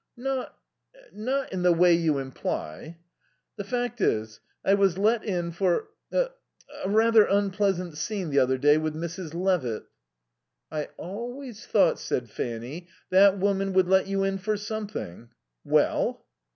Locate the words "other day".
8.39-8.79